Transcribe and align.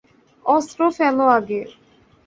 অস্ত্র 0.45 0.79
ফেলো 0.97 1.25
আগে! 1.37 1.61